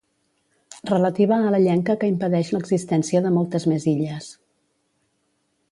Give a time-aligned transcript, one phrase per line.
[0.91, 4.33] Relativa a la llenca que impedeix l'existència de moltes més illes.